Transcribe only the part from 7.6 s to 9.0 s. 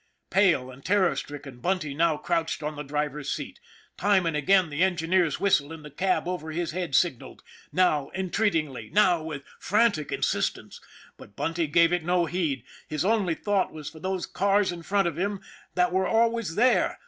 now en treatingly,